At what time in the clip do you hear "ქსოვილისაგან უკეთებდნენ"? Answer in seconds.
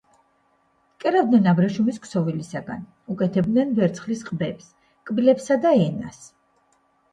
2.05-3.77